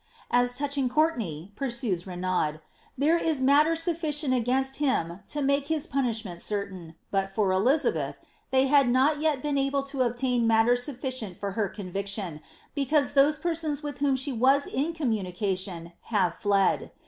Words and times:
As 0.31 0.57
touching 0.57 0.89
Courtenay," 0.89 1.51
pursues 1.55 2.07
Renaud, 2.07 2.53
^ 2.53 2.61
there 2.97 3.17
is 3.17 3.39
matter 3.39 3.73
suffi 3.73 4.07
cient 4.09 4.35
against 4.35 4.77
him 4.77 5.19
to 5.27 5.43
make 5.43 5.67
his 5.67 5.85
punishment 5.85 6.41
certain, 6.41 6.95
but 7.11 7.29
for 7.29 7.51
Elizabeth 7.51 8.15
they 8.49 8.65
have 8.65 8.87
not 8.87 9.19
yet 9.21 9.43
been 9.43 9.59
able 9.59 9.83
to 9.83 10.01
obtain 10.01 10.47
matter 10.47 10.75
sufficient 10.75 11.37
for 11.37 11.51
her 11.51 11.69
conviction, 11.69 12.41
be 12.73 12.83
cau^ 12.87 13.13
th4>8e 13.13 13.41
persons 13.43 13.83
with 13.83 13.99
whom 13.99 14.15
siie 14.15 14.35
was 14.35 14.65
in 14.65 14.93
communication 14.93 15.93
have 16.05 16.33
fled. 16.33 16.89